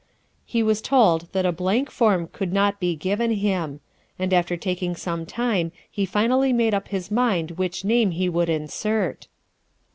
[0.47, 3.81] He was told that a blank form could not be given him;
[4.17, 8.49] and after taking some time he finally made up his mind which name he would
[8.49, 9.27] insert."